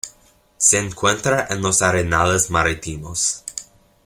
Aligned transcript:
Se 0.57 0.79
encuentra 0.79 1.45
en 1.51 1.61
los 1.61 1.83
arenales 1.83 2.49
marítimos. 2.49 3.43